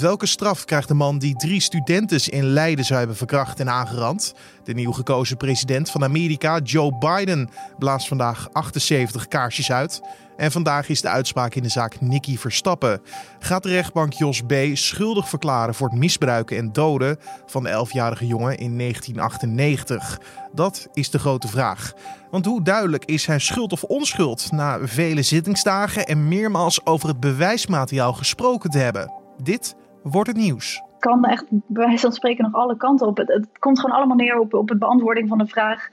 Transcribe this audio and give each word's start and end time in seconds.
Welke 0.00 0.26
straf 0.26 0.64
krijgt 0.64 0.88
de 0.88 0.94
man 0.94 1.18
die 1.18 1.36
drie 1.36 1.60
studenten 1.60 2.32
in 2.32 2.44
Leiden 2.44 2.84
zou 2.84 2.98
hebben 2.98 3.16
verkracht 3.16 3.60
en 3.60 3.70
aangerand? 3.70 4.34
De 4.64 4.74
nieuw 4.74 4.92
gekozen 4.92 5.36
president 5.36 5.90
van 5.90 6.04
Amerika, 6.04 6.58
Joe 6.58 6.98
Biden, 6.98 7.48
blaast 7.78 8.08
vandaag 8.08 8.48
78 8.52 9.28
kaarsjes 9.28 9.72
uit. 9.72 10.00
En 10.36 10.52
vandaag 10.52 10.88
is 10.88 11.00
de 11.00 11.08
uitspraak 11.08 11.54
in 11.54 11.62
de 11.62 11.68
zaak 11.68 12.00
Nicky 12.00 12.38
Verstappen. 12.38 13.00
Gaat 13.38 13.62
de 13.62 13.68
rechtbank 13.68 14.12
Jos 14.12 14.40
B. 14.40 14.52
schuldig 14.72 15.28
verklaren 15.28 15.74
voor 15.74 15.88
het 15.88 15.98
misbruiken 15.98 16.56
en 16.56 16.72
doden 16.72 17.18
van 17.46 17.62
de 17.62 17.86
11-jarige 17.86 18.26
jongen 18.26 18.58
in 18.58 18.78
1998? 18.78 20.20
Dat 20.52 20.88
is 20.92 21.10
de 21.10 21.18
grote 21.18 21.48
vraag. 21.48 21.92
Want 22.30 22.44
hoe 22.44 22.62
duidelijk 22.62 23.04
is 23.04 23.26
hij 23.26 23.38
schuld 23.38 23.72
of 23.72 23.82
onschuld 23.82 24.52
na 24.52 24.78
vele 24.82 25.22
zittingsdagen 25.22 26.06
en 26.06 26.28
meermaals 26.28 26.86
over 26.86 27.08
het 27.08 27.20
bewijsmateriaal 27.20 28.12
gesproken 28.12 28.70
te 28.70 28.78
hebben? 28.78 29.12
Dit 29.42 29.74
wordt 30.04 30.28
het 30.28 30.36
nieuws. 30.36 30.82
Kan 30.98 31.24
echt 31.24 31.44
bij 31.48 31.86
wijze 31.86 32.00
van 32.00 32.12
spreken 32.12 32.44
nog 32.44 32.54
alle 32.54 32.76
kanten 32.76 33.06
op. 33.06 33.16
Het, 33.16 33.48
komt 33.58 33.80
gewoon 33.80 33.96
allemaal 33.96 34.16
neer 34.16 34.38
op, 34.38 34.54
op 34.54 34.68
het 34.68 34.78
beantwoording 34.78 35.28
van 35.28 35.38
de 35.38 35.46
vraag: 35.46 35.88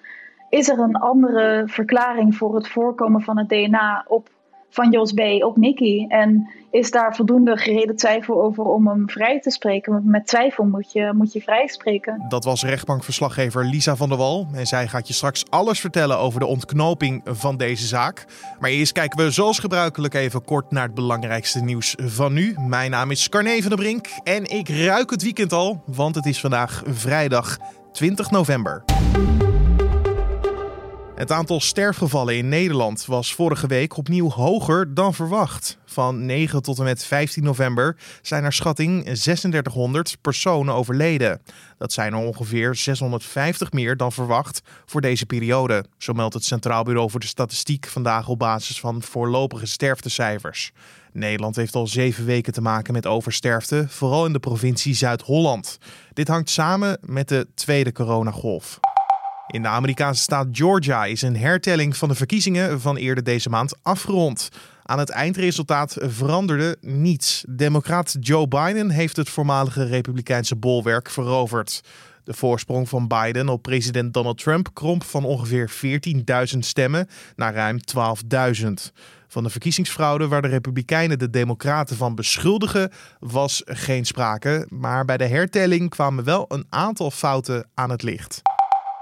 is 0.49 0.69
er 0.69 0.79
een 0.79 0.95
andere 0.95 1.63
verklaring 1.65 2.35
voor 2.35 2.55
het 2.55 2.67
voorkomen 2.67 3.21
van 3.21 3.37
het 3.37 3.49
DNA 3.49 4.05
op 4.07 4.29
van 4.71 4.91
Jos 4.91 5.13
B. 5.13 5.19
op 5.43 5.57
Nicky? 5.57 6.05
En 6.07 6.49
is 6.71 6.91
daar 6.91 7.15
voldoende 7.15 7.57
gereden 7.57 7.95
twijfel 7.95 8.43
over 8.43 8.63
om 8.63 8.87
hem 8.87 9.09
vrij 9.09 9.39
te 9.39 9.51
spreken? 9.51 10.01
Met 10.05 10.27
twijfel 10.27 10.63
moet 10.63 10.91
je, 10.91 11.11
moet 11.13 11.33
je 11.33 11.41
vrij 11.41 11.67
spreken. 11.67 12.25
Dat 12.27 12.43
was 12.43 12.63
rechtbankverslaggever 12.63 13.65
Lisa 13.65 13.95
van 13.95 14.09
der 14.09 14.17
Wal. 14.17 14.47
En 14.53 14.67
zij 14.67 14.87
gaat 14.87 15.07
je 15.07 15.13
straks 15.13 15.49
alles 15.49 15.79
vertellen 15.79 16.17
over 16.17 16.39
de 16.39 16.45
ontknoping 16.45 17.21
van 17.25 17.57
deze 17.57 17.85
zaak. 17.87 18.25
Maar 18.59 18.69
eerst 18.69 18.91
kijken 18.91 19.25
we 19.25 19.31
zoals 19.31 19.59
gebruikelijk 19.59 20.13
even 20.13 20.43
kort 20.43 20.71
naar 20.71 20.85
het 20.85 20.93
belangrijkste 20.93 21.63
nieuws 21.63 21.95
van 21.97 22.33
nu. 22.33 22.55
Mijn 22.67 22.91
naam 22.91 23.11
is 23.11 23.29
Carne 23.29 23.57
van 23.59 23.69
der 23.69 23.79
Brink 23.79 24.07
en 24.23 24.49
ik 24.49 24.69
ruik 24.69 25.09
het 25.09 25.23
weekend 25.23 25.53
al, 25.53 25.83
want 25.85 26.15
het 26.15 26.25
is 26.25 26.39
vandaag 26.39 26.83
vrijdag 26.85 27.57
20 27.91 28.31
november. 28.31 28.90
Het 31.21 31.31
aantal 31.31 31.59
sterfgevallen 31.59 32.37
in 32.37 32.49
Nederland 32.49 33.05
was 33.05 33.35
vorige 33.35 33.67
week 33.67 33.97
opnieuw 33.97 34.29
hoger 34.29 34.93
dan 34.93 35.13
verwacht. 35.13 35.77
Van 35.85 36.25
9 36.25 36.61
tot 36.61 36.77
en 36.77 36.83
met 36.83 37.03
15 37.03 37.43
november 37.43 37.97
zijn 38.21 38.41
naar 38.41 38.53
schatting 38.53 39.03
3600 39.03 40.17
personen 40.21 40.73
overleden. 40.73 41.41
Dat 41.77 41.93
zijn 41.93 42.13
er 42.13 42.19
ongeveer 42.19 42.75
650 42.75 43.71
meer 43.71 43.97
dan 43.97 44.11
verwacht 44.11 44.61
voor 44.85 45.01
deze 45.01 45.25
periode. 45.25 45.85
Zo 45.97 46.13
meldt 46.13 46.33
het 46.33 46.45
Centraal 46.45 46.83
Bureau 46.83 47.09
voor 47.09 47.19
de 47.19 47.25
Statistiek 47.25 47.87
vandaag 47.87 48.27
op 48.27 48.39
basis 48.39 48.79
van 48.79 49.01
voorlopige 49.01 49.65
sterftecijfers. 49.65 50.71
Nederland 51.13 51.55
heeft 51.55 51.75
al 51.75 51.87
zeven 51.87 52.25
weken 52.25 52.53
te 52.53 52.61
maken 52.61 52.93
met 52.93 53.07
oversterfte, 53.07 53.85
vooral 53.89 54.25
in 54.25 54.33
de 54.33 54.39
provincie 54.39 54.93
Zuid-Holland. 54.93 55.77
Dit 56.13 56.27
hangt 56.27 56.49
samen 56.49 56.97
met 57.01 57.27
de 57.27 57.47
tweede 57.55 57.91
coronagolf. 57.91 58.79
In 59.51 59.61
de 59.61 59.67
Amerikaanse 59.67 60.21
staat 60.21 60.47
Georgia 60.51 61.05
is 61.05 61.21
een 61.21 61.37
hertelling 61.37 61.97
van 61.97 62.09
de 62.09 62.15
verkiezingen 62.15 62.81
van 62.81 62.97
eerder 62.97 63.23
deze 63.23 63.49
maand 63.49 63.75
afgerond. 63.81 64.49
Aan 64.83 64.99
het 64.99 65.09
eindresultaat 65.09 65.97
veranderde 65.99 66.77
niets. 66.81 67.43
Democraat 67.49 68.15
Joe 68.19 68.47
Biden 68.47 68.89
heeft 68.89 69.15
het 69.15 69.29
voormalige 69.29 69.83
Republikeinse 69.83 70.55
bolwerk 70.55 71.09
veroverd. 71.09 71.81
De 72.23 72.33
voorsprong 72.33 72.89
van 72.89 73.07
Biden 73.07 73.49
op 73.49 73.61
president 73.61 74.13
Donald 74.13 74.37
Trump 74.37 74.69
kromp 74.73 75.03
van 75.03 75.23
ongeveer 75.23 75.71
14.000 76.53 76.59
stemmen 76.59 77.07
naar 77.35 77.53
ruim 77.53 77.77
12.000. 78.59 78.67
Van 79.27 79.43
de 79.43 79.49
verkiezingsfraude 79.49 80.27
waar 80.27 80.41
de 80.41 80.47
Republikeinen 80.47 81.19
de 81.19 81.29
Democraten 81.29 81.95
van 81.97 82.15
beschuldigen, 82.15 82.91
was 83.19 83.61
geen 83.65 84.05
sprake. 84.05 84.65
Maar 84.69 85.05
bij 85.05 85.17
de 85.17 85.27
hertelling 85.27 85.89
kwamen 85.89 86.23
wel 86.23 86.45
een 86.47 86.65
aantal 86.69 87.11
fouten 87.11 87.69
aan 87.73 87.89
het 87.89 88.03
licht. 88.03 88.41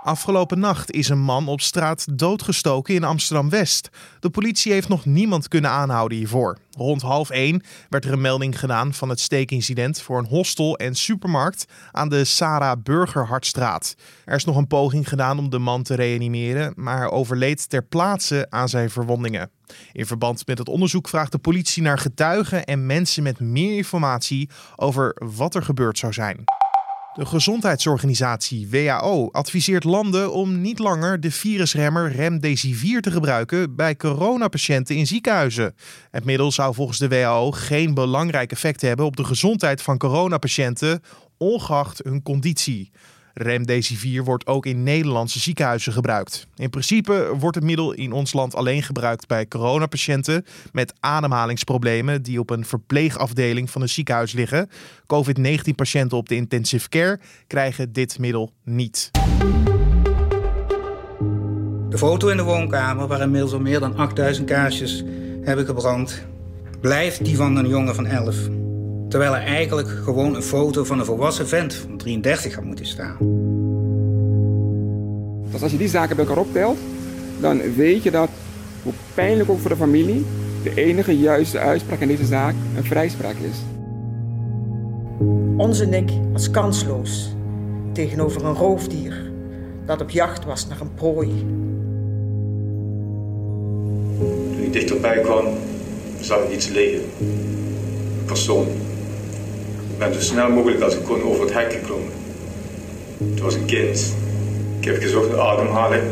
Afgelopen 0.04 0.60
nacht 0.60 0.92
is 0.92 1.10
een 1.10 1.20
man 1.20 1.48
op 1.48 1.62
straat 1.62 2.20
doodgestoken 2.20 2.94
in 2.94 3.04
Amsterdam-West. 3.04 3.90
De 4.20 4.30
politie 4.30 4.72
heeft 4.72 4.88
nog 4.88 5.06
niemand 5.06 5.48
kunnen 5.48 5.72
aanhouden 5.72 6.18
hiervoor. 6.18 6.58
Rond 6.72 7.02
half 7.02 7.30
één 7.30 7.64
werd 7.90 8.06
er 8.06 8.12
een 8.12 8.22
melding 8.22 8.60
gedaan 8.60 8.94
van 8.94 9.10
het 9.10 9.20
steekincident 9.20 10.02
voor 10.02 10.18
een 10.18 10.26
hostel 10.26 10.78
en 10.78 10.96
supermarkt 10.96 11.66
aan 11.92 12.10
de 12.10 12.24
Sarah 12.24 12.82
Burgerhartstraat. 12.84 13.96
Er 14.26 14.36
is 14.36 14.46
nog 14.46 14.56
een 14.56 14.68
poging 14.68 15.10
gedaan 15.10 15.40
om 15.40 15.50
de 15.50 15.60
man 15.60 15.84
te 15.84 15.96
reanimeren, 15.96 16.74
maar 16.76 17.12
overleed 17.12 17.70
ter 17.70 17.84
plaatse 17.84 18.48
aan 18.50 18.70
zijn 18.70 18.90
verwondingen. 18.90 19.50
In 19.92 20.06
verband 20.06 20.48
met 20.48 20.58
het 20.58 20.70
onderzoek 20.70 21.08
vraagt 21.08 21.32
de 21.32 21.38
politie 21.38 21.84
naar 21.84 22.00
getuigen 22.00 22.66
en 22.66 22.86
mensen 22.86 23.24
met 23.24 23.40
meer 23.40 23.76
informatie 23.76 24.50
over 24.76 25.16
wat 25.36 25.56
er 25.56 25.64
gebeurd 25.64 25.98
zou 25.98 26.14
zijn. 26.14 26.44
De 27.14 27.26
gezondheidsorganisatie 27.26 28.70
WHO 28.70 29.30
adviseert 29.32 29.84
landen 29.84 30.34
om 30.34 30.62
niet 30.62 30.80
langer 30.80 31.20
de 31.20 31.32
virusremmer 31.32 32.12
Remdesivir 32.12 33.02
te 33.02 33.12
gebruiken 33.12 33.76
bij 33.76 33.96
coronapatiënten 33.96 34.96
in 34.96 35.08
ziekenhuizen. 35.08 35.76
Het 36.12 36.26
middel 36.26 36.52
zou 36.52 36.74
volgens 36.74 36.98
de 36.98 37.08
WHO 37.08 37.52
geen 37.52 37.94
belangrijk 37.94 38.52
effect 38.52 38.82
hebben 38.82 39.06
op 39.06 39.16
de 39.16 39.24
gezondheid 39.24 39.82
van 39.82 39.98
coronapatiënten, 39.98 41.02
ongeacht 41.38 42.02
hun 42.04 42.22
conditie. 42.22 42.92
Remdesivir 43.34 44.24
wordt 44.24 44.48
ook 44.48 44.66
in 44.66 44.84
Nederlandse 44.84 45.40
ziekenhuizen 45.40 45.94
gebruikt. 45.94 46.48
In 46.56 46.70
principe 46.70 47.32
wordt 47.40 47.56
het 47.56 47.64
middel 47.64 47.92
in 47.92 48.12
ons 48.12 48.34
land 48.34 48.56
alleen 48.56 48.84
gebruikt 48.84 49.28
bij 49.28 49.48
coronapatiënten 49.48 50.46
met 50.72 50.94
ademhalingsproblemen 51.00 52.22
die 52.22 52.40
op 52.40 52.50
een 52.50 52.66
verpleegafdeling 52.66 53.70
van 53.70 53.82
een 53.82 53.90
ziekenhuis 53.90 54.32
liggen. 54.32 54.70
COVID-19-patiënten 55.08 56.18
op 56.18 56.30
de 56.30 56.36
intensive 56.36 56.90
care 56.90 57.20
krijgen 57.48 57.94
dit 57.94 58.20
middel 58.20 58.52
niet. 58.64 59.12
De 61.90 61.98
foto 61.98 62.28
in 62.28 62.38
de 62.38 62.44
woonkamer, 62.44 63.08
waar 63.08 63.22
inmiddels 63.22 63.54
al 63.54 63.60
meer 63.60 63.80
dan 63.80 63.96
8000 63.96 64.48
kaarsjes 64.48 65.04
hebben 65.42 65.66
gebrand, 65.66 66.26
blijft 66.82 67.26
die 67.26 67.36
van 67.36 67.56
een 67.56 67.68
jongen 67.68 67.96
van 67.96 68.06
11. 68.06 68.59
Terwijl 69.10 69.36
er 69.36 69.44
eigenlijk 69.44 69.88
gewoon 69.90 70.36
een 70.36 70.44
foto 70.44 70.84
van 70.84 71.00
een 71.00 71.06
volwassen 71.06 71.48
vent 71.48 71.74
van 71.74 71.98
33 71.98 72.56
had 72.56 72.64
moeten 72.64 72.86
staan. 72.86 73.18
Dus 75.52 75.62
als 75.62 75.72
je 75.72 75.78
die 75.78 75.88
zaken 75.88 76.16
bij 76.16 76.26
elkaar 76.26 76.44
optelt, 76.44 76.78
dan 77.40 77.62
weet 77.76 78.04
je 78.04 78.12
dat, 78.12 78.30
hoe 78.84 78.94
pijnlijk 79.14 79.50
ook 79.50 79.60
voor 79.60 79.70
de 79.70 79.76
familie, 79.76 80.26
de 80.64 80.74
enige 80.74 81.18
juiste 81.18 81.60
uitspraak 81.60 82.00
in 82.00 82.08
deze 82.08 82.26
zaak 82.26 82.54
een 82.78 82.84
vrijspraak 82.84 83.36
is. 83.36 83.58
Onze 85.58 85.86
Nick 85.86 86.12
was 86.32 86.52
kansloos 86.52 87.30
tegenover 87.94 88.46
een 88.46 88.54
roofdier 88.54 89.32
dat 89.86 90.02
op 90.02 90.10
jacht 90.10 90.46
was 90.46 90.68
naar 90.68 90.82
een 90.82 90.94
prooi. 90.94 91.30
Toen 94.20 94.64
ik 94.64 94.74
dichterbij 94.74 95.20
kwam, 95.20 95.46
zag 96.22 96.44
ik 96.44 96.52
iets 96.52 96.68
liggen. 96.68 97.02
Een 97.20 98.26
persoon. 98.26 98.68
Ben 100.00 100.14
zo 100.14 100.20
snel 100.20 100.50
mogelijk 100.50 100.82
als 100.82 100.96
ik 100.96 101.04
kon 101.04 101.24
over 101.24 101.42
het 101.42 101.54
hek 101.54 101.74
geklommen. 101.74 102.12
Het 103.18 103.40
was 103.40 103.54
een 103.54 103.66
kind. 103.66 104.16
Ik 104.80 104.86
heb 104.86 105.02
gezocht 105.02 105.30
naar 105.30 105.40
ademhaling. 105.40 106.04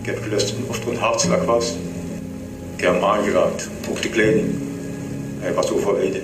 Ik 0.00 0.06
heb 0.06 0.22
gelust 0.22 0.54
of 0.66 0.82
er 0.82 0.88
een 0.88 0.98
hartslag 0.98 1.44
was. 1.44 1.76
Ik 2.76 2.80
heb 2.80 2.92
hem 2.92 3.04
aangeraakt, 3.04 3.68
ook 3.90 4.02
de 4.02 4.08
kleding. 4.08 4.54
Hij 5.38 5.54
was 5.54 5.72
overleden. 5.72 6.22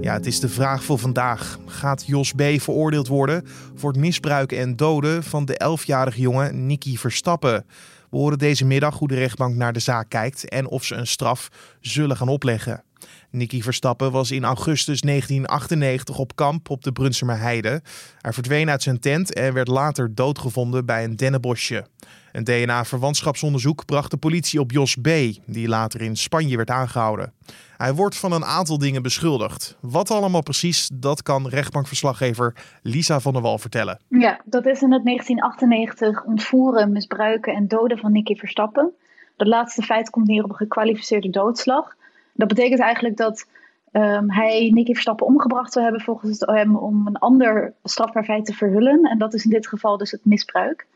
Ja, 0.00 0.12
het 0.12 0.26
is 0.26 0.40
de 0.40 0.48
vraag 0.48 0.84
voor 0.84 0.98
vandaag. 0.98 1.58
Gaat 1.66 2.06
Jos 2.06 2.32
B. 2.32 2.42
veroordeeld 2.42 3.08
worden 3.08 3.46
voor 3.74 3.90
het 3.90 4.00
misbruiken 4.00 4.58
en 4.58 4.76
doden 4.76 5.22
van 5.22 5.44
de 5.44 5.76
11-jarige 5.78 6.20
jongen 6.20 6.66
Nicky 6.66 6.96
Verstappen? 6.96 7.66
We 8.10 8.16
horen 8.16 8.38
deze 8.38 8.64
middag 8.64 8.98
hoe 8.98 9.08
de 9.08 9.14
rechtbank 9.14 9.54
naar 9.56 9.72
de 9.72 9.80
zaak 9.80 10.08
kijkt 10.08 10.48
en 10.48 10.68
of 10.68 10.84
ze 10.84 10.94
een 10.94 11.06
straf 11.06 11.48
zullen 11.80 12.16
gaan 12.16 12.28
opleggen. 12.28 12.85
Nicky 13.30 13.62
Verstappen 13.62 14.12
was 14.12 14.30
in 14.30 14.44
augustus 14.44 15.00
1998 15.00 16.18
op 16.18 16.36
kamp 16.36 16.70
op 16.70 16.82
de 16.82 16.92
Brunsumer 16.92 17.38
Heide. 17.38 17.82
Hij 18.20 18.32
verdween 18.32 18.70
uit 18.70 18.82
zijn 18.82 19.00
tent 19.00 19.34
en 19.34 19.52
werd 19.52 19.68
later 19.68 20.14
doodgevonden 20.14 20.86
bij 20.86 21.04
een 21.04 21.16
dennenbosje. 21.16 21.86
Een 22.32 22.44
DNA-verwantschapsonderzoek 22.44 23.84
bracht 23.84 24.10
de 24.10 24.16
politie 24.16 24.60
op 24.60 24.70
Jos 24.70 24.94
B., 24.94 25.08
die 25.46 25.68
later 25.68 26.00
in 26.00 26.16
Spanje 26.16 26.56
werd 26.56 26.70
aangehouden. 26.70 27.32
Hij 27.76 27.94
wordt 27.94 28.16
van 28.16 28.32
een 28.32 28.44
aantal 28.44 28.78
dingen 28.78 29.02
beschuldigd. 29.02 29.76
Wat 29.80 30.10
allemaal 30.10 30.42
precies, 30.42 30.90
dat 30.92 31.22
kan 31.22 31.48
rechtbankverslaggever 31.48 32.54
Lisa 32.82 33.20
van 33.20 33.32
der 33.32 33.42
Wal 33.42 33.58
vertellen. 33.58 34.00
Ja, 34.08 34.40
dat 34.44 34.66
is 34.66 34.82
in 34.82 34.92
het 34.92 35.04
1998 35.04 36.24
ontvoeren, 36.24 36.92
misbruiken 36.92 37.54
en 37.54 37.68
doden 37.68 37.98
van 37.98 38.12
Nicky 38.12 38.34
Verstappen. 38.34 38.92
Dat 39.36 39.46
laatste 39.46 39.82
feit 39.82 40.10
komt 40.10 40.26
neer 40.26 40.44
op 40.44 40.50
een 40.50 40.56
gekwalificeerde 40.56 41.30
doodslag. 41.30 41.94
Dat 42.36 42.48
betekent 42.48 42.80
eigenlijk 42.80 43.16
dat 43.16 43.48
um, 43.92 44.30
hij 44.30 44.70
Nicky 44.74 44.92
Verstappen 44.92 45.26
omgebracht 45.26 45.72
zou 45.72 45.84
hebben 45.84 46.02
volgens 46.02 46.40
het 46.40 46.48
OM 46.48 46.76
om 46.76 47.06
een 47.06 47.18
ander 47.18 47.74
strafbaar 47.82 48.24
feit 48.24 48.44
te 48.44 48.52
verhullen. 48.52 49.02
En 49.04 49.18
dat 49.18 49.34
is 49.34 49.44
in 49.44 49.50
dit 49.50 49.66
geval 49.68 49.96
dus 49.96 50.10
het 50.10 50.24
misbruik. 50.24 50.86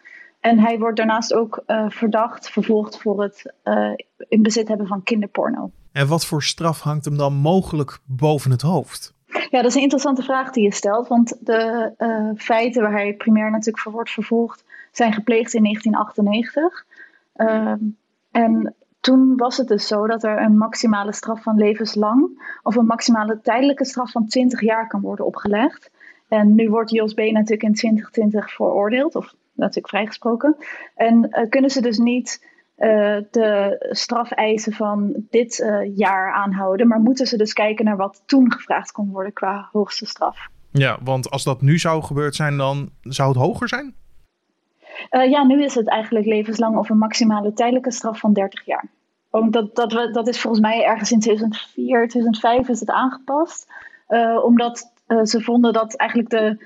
En 0.40 0.58
hij 0.58 0.78
wordt 0.78 0.96
daarnaast 0.96 1.34
ook 1.34 1.62
verdacht, 1.88 2.50
vervolgd 2.50 3.00
voor 3.00 3.22
het 3.22 3.54
in 4.28 4.42
bezit 4.42 4.68
hebben 4.68 4.86
van 4.86 5.02
kinderporno. 5.02 5.70
En 5.92 6.08
wat 6.08 6.26
voor 6.26 6.42
straf 6.42 6.80
hangt 6.80 7.04
hem 7.04 7.16
dan 7.16 7.34
mogelijk 7.34 7.98
boven 8.04 8.50
het 8.50 8.62
hoofd? 8.62 9.14
Ja, 9.26 9.62
dat 9.62 9.64
is 9.64 9.74
een 9.74 9.82
interessante 9.82 10.22
vraag 10.22 10.50
die 10.50 10.64
je 10.64 10.74
stelt. 10.74 11.08
Want 11.08 11.46
de 11.46 11.92
feiten 12.36 12.82
waar 12.82 12.92
hij 12.92 13.14
primair 13.14 13.50
natuurlijk 13.50 13.78
voor 13.78 13.92
wordt 13.92 14.10
vervolgd, 14.10 14.64
zijn 14.92 15.12
gepleegd 15.12 15.54
in 15.54 15.62
1998. 15.62 16.86
Ehm, 17.34 17.78
en 18.30 18.74
toen 19.00 19.36
was 19.36 19.56
het 19.56 19.68
dus 19.68 19.86
zo 19.86 20.06
dat 20.06 20.24
er 20.24 20.42
een 20.42 20.56
maximale 20.56 21.12
straf 21.12 21.42
van 21.42 21.56
levenslang 21.56 22.42
of 22.62 22.76
een 22.76 22.86
maximale 22.86 23.40
tijdelijke 23.42 23.84
straf 23.84 24.10
van 24.10 24.26
20 24.26 24.60
jaar 24.60 24.88
kan 24.88 25.00
worden 25.00 25.26
opgelegd. 25.26 25.90
En 26.28 26.54
nu 26.54 26.70
wordt 26.70 26.90
Jos 26.90 27.14
B. 27.14 27.18
natuurlijk 27.18 27.62
in 27.62 27.74
2020 27.74 28.52
veroordeeld, 28.52 29.14
of 29.14 29.34
natuurlijk 29.52 29.88
vrijgesproken. 29.88 30.56
En 30.94 31.28
uh, 31.30 31.48
kunnen 31.48 31.70
ze 31.70 31.80
dus 31.80 31.98
niet 31.98 32.46
uh, 32.78 32.86
de 33.30 33.76
strafeisen 33.90 34.72
van 34.72 35.14
dit 35.30 35.58
uh, 35.58 35.96
jaar 35.96 36.32
aanhouden, 36.32 36.88
maar 36.88 37.00
moeten 37.00 37.26
ze 37.26 37.36
dus 37.36 37.52
kijken 37.52 37.84
naar 37.84 37.96
wat 37.96 38.22
toen 38.26 38.52
gevraagd 38.52 38.92
kon 38.92 39.10
worden 39.10 39.32
qua 39.32 39.68
hoogste 39.72 40.06
straf. 40.06 40.48
Ja, 40.70 40.98
want 41.02 41.30
als 41.30 41.44
dat 41.44 41.62
nu 41.62 41.78
zou 41.78 42.02
gebeurd 42.02 42.34
zijn, 42.34 42.56
dan 42.56 42.90
zou 43.00 43.28
het 43.28 43.38
hoger 43.38 43.68
zijn? 43.68 43.94
Uh, 45.10 45.30
ja, 45.30 45.44
nu 45.44 45.64
is 45.64 45.74
het 45.74 45.88
eigenlijk 45.88 46.26
levenslang 46.26 46.76
of 46.76 46.90
een 46.90 46.98
maximale 46.98 47.52
tijdelijke 47.52 47.92
straf 47.92 48.18
van 48.18 48.32
30 48.32 48.66
jaar. 48.66 48.84
Omdat 49.30 49.74
dat, 49.74 49.90
dat, 49.90 50.14
dat 50.14 50.28
is 50.28 50.40
volgens 50.40 50.62
mij 50.62 50.84
ergens 50.84 51.12
in 51.12 51.20
2004, 51.20 52.08
2005 52.08 52.68
is 52.68 52.80
het 52.80 52.90
aangepast. 52.90 53.72
Uh, 54.08 54.44
omdat 54.44 54.92
uh, 55.08 55.24
ze 55.24 55.40
vonden 55.40 55.72
dat 55.72 55.96
eigenlijk 55.96 56.30
de, 56.30 56.56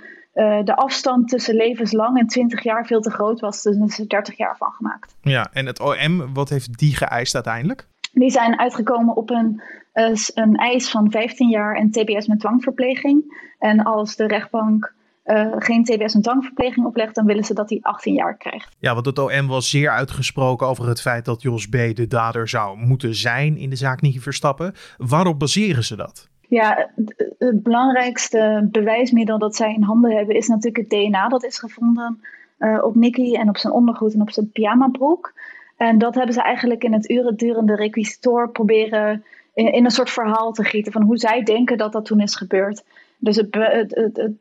de 0.65 0.77
afstand 0.77 1.29
tussen 1.29 1.55
levenslang 1.55 2.19
en 2.19 2.27
20 2.27 2.63
jaar 2.63 2.87
veel 2.87 3.01
te 3.01 3.11
groot 3.11 3.41
was. 3.41 3.63
Dus 3.63 3.77
er 3.77 3.85
is 3.85 3.99
er 3.99 4.09
30 4.09 4.37
jaar 4.37 4.57
van 4.57 4.73
gemaakt. 4.73 5.17
Ja, 5.23 5.51
en 5.53 5.67
het 5.67 5.81
OM, 5.81 6.35
wat 6.35 6.49
heeft 6.49 6.79
die 6.79 6.97
geëist 6.97 7.35
uiteindelijk? 7.35 7.87
Die 8.13 8.31
zijn 8.31 8.59
uitgekomen 8.59 9.17
op 9.17 9.31
een, 9.31 9.63
een 10.35 10.57
eis 10.57 10.91
van 10.91 11.11
15 11.11 11.49
jaar 11.49 11.77
en 11.77 11.91
TBS 11.91 12.27
met 12.27 12.41
dwangverpleging. 12.41 13.49
En 13.59 13.83
als 13.83 14.17
de 14.17 14.27
rechtbank 14.27 14.95
uh, 15.25 15.53
geen 15.59 15.85
TBS 15.85 16.15
en 16.15 16.23
dwangverpleging 16.23 16.87
oplegt, 16.87 17.15
dan 17.15 17.27
willen 17.27 17.45
ze 17.45 17.55
dat 17.55 17.71
hij 17.71 17.79
18 17.83 18.15
jaar 18.15 18.37
krijgt. 18.37 18.77
Ja, 18.79 18.95
want 18.95 19.07
het 19.07 19.19
OM 19.19 19.47
was 19.47 19.71
zeer 19.71 19.91
uitgesproken 19.91 20.67
over 20.67 20.89
het 20.89 21.01
feit 21.01 21.25
dat 21.25 21.43
Jos 21.43 21.69
B. 21.69 21.73
de 21.73 22.07
dader 22.09 22.49
zou 22.49 22.79
moeten 22.79 23.15
zijn 23.15 23.57
in 23.57 23.71
de 23.71 23.77
zaak 23.77 24.01
Nicky 24.01 24.21
Verstappen. 24.21 24.75
Waarop 24.97 25.39
baseren 25.39 25.85
ze 25.85 25.97
dat? 25.97 26.29
Ja, 26.49 26.91
het, 27.39 27.63
belangrijkste 27.63 28.69
bewijsmiddel 28.71 29.39
dat 29.39 29.57
zij 29.57 29.75
in 29.75 29.83
handen 29.83 30.17
hebben 30.17 30.37
is 30.37 30.49
natuurlijk 30.49 30.77
het 30.77 30.91
DNA. 30.91 31.29
Dat 31.29 31.45
is 31.45 31.59
gevonden 31.59 32.21
uh, 32.59 32.85
op 32.85 32.95
Nicky 32.95 33.35
en 33.35 33.49
op 33.49 33.57
zijn 33.57 33.73
ondergoed 33.73 34.15
en 34.15 34.21
op 34.21 34.31
zijn 34.31 34.51
pyjamabroek. 34.53 35.33
En 35.77 35.99
dat 35.99 36.15
hebben 36.15 36.35
ze 36.35 36.43
eigenlijk 36.43 36.85
in 36.85 36.93
het 36.93 37.11
uren 37.11 37.37
durende 37.37 37.75
requisitor 37.75 38.51
proberen 38.51 39.25
in, 39.55 39.73
in, 39.73 39.85
een 39.85 39.91
soort 39.91 40.11
verhaal 40.11 40.53
te 40.53 40.65
gieten 40.65 40.93
van 40.93 41.03
hoe 41.03 41.19
zij 41.19 41.43
denken 41.43 41.79
dat 41.79 41.93
dat 41.93 42.05
toen 42.05 42.21
is 42.21 42.37
gebeurd. 42.37 42.85
Dus 43.19 43.37
het, 43.37 43.49
het, 43.51 43.95
het, 43.95 44.33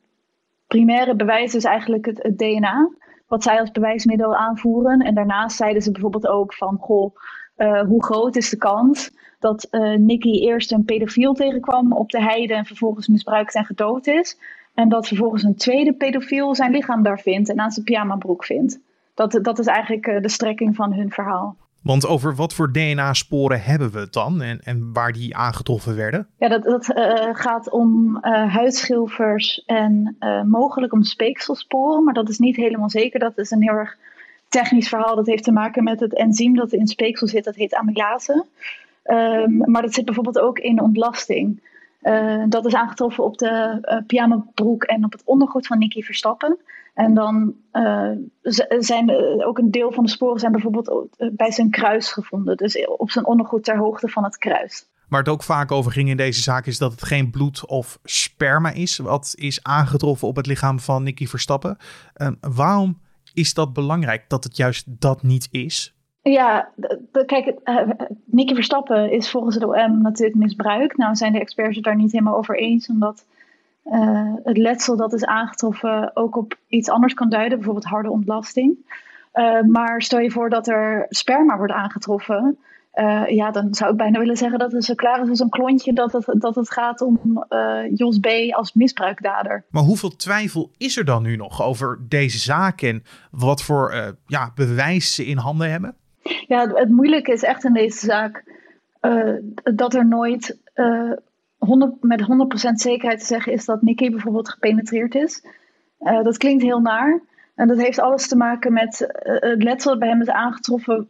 primaire 0.67 1.15
bewijs 1.15 1.55
is 1.55 1.63
eigenlijk 1.63 2.05
het, 2.05 2.37
DNA, 2.37 2.89
wat 3.27 3.43
zij 3.43 3.59
als 3.59 3.71
bewijsmiddel 3.71 4.35
aanvoeren. 4.35 4.99
En 4.99 5.15
daarnaast 5.15 5.57
zeiden 5.57 5.81
ze 5.81 5.91
bijvoorbeeld 5.91 6.27
ook 6.27 6.53
van, 6.53 6.77
goh, 6.79 7.15
uh, 7.57 7.81
hoe 7.81 8.03
groot 8.03 8.35
is 8.35 8.49
de 8.49 8.57
kans 8.57 9.11
dat 9.39 9.67
uh, 9.71 9.97
Nicky 9.97 10.39
eerst 10.39 10.71
een 10.71 10.85
pedofiel 10.85 11.33
tegenkwam 11.33 11.93
op 11.93 12.09
de 12.09 12.21
heide 12.21 12.53
en 12.53 12.65
vervolgens 12.65 13.07
misbruikt 13.07 13.55
en 13.55 13.65
gedood 13.65 14.07
is. 14.07 14.39
En 14.73 14.89
dat 14.89 15.07
vervolgens 15.07 15.43
een 15.43 15.55
tweede 15.55 15.93
pedofiel 15.93 16.55
zijn 16.55 16.71
lichaam 16.71 17.03
daar 17.03 17.19
vindt 17.19 17.49
en 17.49 17.59
aan 17.59 17.71
zijn 17.71 17.85
pyjamabroek 17.85 18.45
vindt. 18.45 18.79
Dat, 19.13 19.39
dat 19.41 19.59
is 19.59 19.65
eigenlijk 19.65 20.07
uh, 20.07 20.21
de 20.21 20.29
strekking 20.29 20.75
van 20.75 20.93
hun 20.93 21.11
verhaal. 21.11 21.57
Want 21.83 22.07
over 22.07 22.35
wat 22.35 22.53
voor 22.53 22.71
DNA-sporen 22.71 23.61
hebben 23.61 23.91
we 23.91 23.99
het 23.99 24.13
dan 24.13 24.41
en, 24.41 24.59
en 24.63 24.93
waar 24.93 25.11
die 25.11 25.35
aangetroffen 25.35 25.95
werden? 25.95 26.27
Ja, 26.37 26.47
dat, 26.47 26.63
dat 26.63 26.89
uh, 26.89 27.29
gaat 27.31 27.69
om 27.69 28.17
uh, 28.21 28.53
huidschilfers 28.53 29.63
en 29.65 30.15
uh, 30.19 30.41
mogelijk 30.41 30.93
om 30.93 31.03
speekselsporen, 31.03 32.03
maar 32.03 32.13
dat 32.13 32.29
is 32.29 32.37
niet 32.37 32.55
helemaal 32.55 32.89
zeker. 32.89 33.19
Dat 33.19 33.37
is 33.37 33.51
een 33.51 33.61
heel 33.61 33.73
erg 33.73 33.97
technisch 34.47 34.89
verhaal. 34.89 35.15
Dat 35.15 35.27
heeft 35.27 35.43
te 35.43 35.51
maken 35.51 35.83
met 35.83 35.99
het 35.99 36.15
enzym 36.15 36.55
dat 36.55 36.73
in 36.73 36.87
speeksel 36.87 37.27
zit, 37.27 37.43
dat 37.43 37.55
heet 37.55 37.73
amylase. 37.73 38.45
Um, 39.05 39.57
maar 39.65 39.81
dat 39.81 39.93
zit 39.93 40.05
bijvoorbeeld 40.05 40.39
ook 40.39 40.59
in 40.59 40.81
ontlasting. 40.81 41.61
dat 42.49 42.65
is 42.65 42.75
aangetroffen 42.75 43.23
op 43.23 43.37
de 43.37 44.03
pyjamabroek 44.07 44.83
en 44.83 45.05
op 45.05 45.11
het 45.11 45.21
ondergoed 45.25 45.67
van 45.67 45.77
Nicky 45.77 46.01
Verstappen. 46.01 46.57
En 46.93 47.13
dan 47.13 47.55
uh, 47.73 48.11
zijn 48.79 49.11
ook 49.45 49.57
een 49.57 49.71
deel 49.71 49.91
van 49.91 50.03
de 50.03 50.09
sporen 50.09 50.39
zijn 50.39 50.51
bijvoorbeeld 50.51 51.07
bij 51.31 51.51
zijn 51.51 51.69
kruis 51.69 52.11
gevonden. 52.11 52.57
Dus 52.57 52.87
op 52.87 53.11
zijn 53.11 53.25
ondergoed 53.25 53.63
ter 53.63 53.77
hoogte 53.77 54.07
van 54.07 54.23
het 54.23 54.37
kruis. 54.37 54.91
Waar 55.13 55.21
het 55.21 55.31
ook 55.31 55.43
vaak 55.43 55.71
over 55.71 55.91
ging 55.91 56.09
in 56.09 56.17
deze 56.17 56.41
zaak 56.41 56.65
is 56.65 56.77
dat 56.77 56.91
het 56.91 57.03
geen 57.03 57.29
bloed 57.29 57.65
of 57.65 57.99
sperma 58.03 58.71
is. 58.71 58.97
Wat 58.97 59.33
is 59.37 59.63
aangetroffen 59.63 60.27
op 60.27 60.35
het 60.35 60.45
lichaam 60.45 60.79
van 60.79 61.03
Nicky 61.03 61.27
Verstappen. 61.27 61.77
Uh, 62.15 62.27
waarom 62.39 63.01
is 63.33 63.53
dat 63.53 63.73
belangrijk 63.73 64.23
dat 64.27 64.43
het 64.43 64.57
juist 64.57 64.85
dat 64.87 65.23
niet 65.23 65.47
is? 65.51 65.95
Ja, 66.21 66.71
kijk, 67.25 67.59
uh, 67.63 67.89
Nicky 68.25 68.53
Verstappen 68.53 69.11
is 69.11 69.29
volgens 69.29 69.55
het 69.55 69.63
OM 69.63 70.01
natuurlijk 70.01 70.37
misbruikt. 70.37 70.97
Nou 70.97 71.15
zijn 71.15 71.33
de 71.33 71.39
experts 71.39 71.75
het 71.75 71.85
daar 71.85 71.95
niet 71.95 72.11
helemaal 72.11 72.37
over 72.37 72.57
eens. 72.57 72.89
Omdat 72.89 73.25
uh, 73.85 74.33
het 74.43 74.57
letsel 74.57 74.95
dat 74.95 75.13
is 75.13 75.25
aangetroffen 75.25 76.11
ook 76.13 76.35
op 76.35 76.57
iets 76.67 76.89
anders 76.89 77.13
kan 77.13 77.29
duiden, 77.29 77.57
bijvoorbeeld 77.57 77.85
harde 77.85 78.09
ontlasting. 78.09 78.77
Uh, 79.33 79.61
maar 79.61 80.01
stel 80.01 80.19
je 80.19 80.31
voor 80.31 80.49
dat 80.49 80.67
er 80.67 81.05
sperma 81.09 81.57
wordt 81.57 81.73
aangetroffen. 81.73 82.57
Uh, 82.93 83.27
ja, 83.27 83.51
dan 83.51 83.73
zou 83.73 83.91
ik 83.91 83.97
bijna 83.97 84.19
willen 84.19 84.37
zeggen 84.37 84.59
dat 84.59 84.71
het 84.71 84.83
zo 84.83 84.93
klaar 84.93 85.21
is 85.21 85.29
als 85.29 85.39
een 85.39 85.49
klontje 85.49 85.93
dat 85.93 86.11
het, 86.11 86.35
dat 86.37 86.55
het 86.55 86.71
gaat 86.71 87.01
om 87.01 87.45
Jos 87.93 88.19
B. 88.19 88.27
als 88.51 88.73
misbruikdader. 88.73 89.65
Maar 89.69 89.83
hoeveel 89.83 90.15
twijfel 90.15 90.71
is 90.77 90.97
er 90.97 91.05
dan 91.05 91.23
nu 91.23 91.35
nog 91.35 91.63
over 91.63 91.99
deze 92.07 92.37
zaak 92.37 92.81
en 92.81 93.03
wat 93.31 93.61
voor 93.61 94.15
ja, 94.27 94.51
bewijs 94.55 95.15
ze 95.15 95.25
in 95.25 95.37
handen 95.37 95.71
hebben? 95.71 95.95
Ja, 96.47 96.61
het, 96.61 96.77
het 96.77 96.89
moeilijke 96.89 97.31
is 97.31 97.43
echt 97.43 97.63
in 97.63 97.73
deze 97.73 98.05
zaak 98.05 98.43
dat 99.63 99.93
er 99.93 100.07
nooit 100.07 100.59
100, 101.65 102.03
met 102.03 102.21
100% 102.21 102.25
zekerheid 102.73 103.19
te 103.19 103.25
zeggen 103.25 103.51
is 103.51 103.65
dat 103.65 103.81
Nicky 103.81 104.09
bijvoorbeeld 104.09 104.49
gepenetreerd 104.49 105.15
is. 105.15 105.45
Uh, 105.99 106.23
dat 106.23 106.37
klinkt 106.37 106.63
heel 106.63 106.79
naar. 106.79 107.21
En 107.55 107.67
dat 107.67 107.77
heeft 107.77 107.99
alles 107.99 108.27
te 108.27 108.37
maken 108.37 108.73
met 108.73 109.01
uh, 109.01 109.35
het 109.39 109.63
letsel 109.63 109.89
dat 109.91 109.99
bij 109.99 110.09
hem 110.09 110.21
is 110.21 110.29
aangetroffen. 110.29 111.07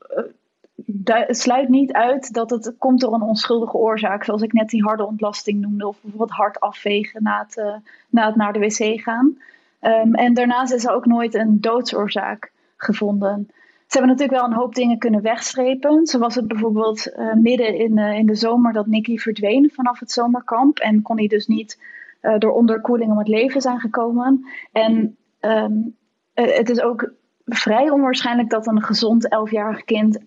Uh, 1.05 1.23
sluit 1.27 1.69
niet 1.69 1.91
uit 1.91 2.33
dat 2.33 2.49
het 2.49 2.73
komt 2.77 2.99
door 2.99 3.13
een 3.13 3.21
onschuldige 3.21 3.77
oorzaak. 3.77 4.23
Zoals 4.23 4.41
ik 4.41 4.53
net 4.53 4.69
die 4.69 4.83
harde 4.83 5.05
ontlasting 5.05 5.61
noemde. 5.61 5.87
Of 5.87 5.97
bijvoorbeeld 6.01 6.37
hard 6.37 6.59
afvegen 6.59 7.23
na 7.23 7.45
het, 7.47 7.81
na 8.09 8.25
het 8.25 8.35
naar 8.35 8.53
de 8.53 8.59
wc 8.59 9.01
gaan. 9.01 9.37
Um, 9.81 10.15
en 10.15 10.33
daarnaast 10.33 10.73
is 10.73 10.85
er 10.85 10.93
ook 10.93 11.05
nooit 11.05 11.33
een 11.33 11.61
doodsoorzaak 11.61 12.51
gevonden. 12.77 13.49
Ze 13.93 13.99
hebben 13.99 14.17
natuurlijk 14.17 14.41
wel 14.41 14.51
een 14.51 14.61
hoop 14.61 14.75
dingen 14.75 14.97
kunnen 14.97 15.21
wegstrepen. 15.21 16.05
Zo 16.05 16.19
was 16.19 16.35
het 16.35 16.47
bijvoorbeeld 16.47 17.07
uh, 17.07 17.33
midden 17.33 17.77
in, 17.77 17.97
uh, 17.97 18.17
in 18.17 18.25
de 18.25 18.35
zomer 18.35 18.73
dat 18.73 18.87
Nicky 18.87 19.17
verdween 19.17 19.71
vanaf 19.73 19.99
het 19.99 20.11
zomerkamp. 20.11 20.79
En 20.79 21.01
kon 21.01 21.17
hij 21.17 21.27
dus 21.27 21.47
niet 21.47 21.81
uh, 22.21 22.37
door 22.37 22.51
onderkoeling 22.51 23.11
om 23.11 23.17
het 23.17 23.27
leven 23.27 23.61
zijn 23.61 23.79
gekomen. 23.79 24.45
En 24.71 25.17
um, 25.41 25.95
het 26.33 26.69
is 26.69 26.81
ook 26.81 27.13
vrij 27.45 27.89
onwaarschijnlijk 27.89 28.49
dat 28.49 28.67
een 28.67 28.81
gezond 28.81 29.29
elfjarig 29.29 29.83
kind 29.83 30.19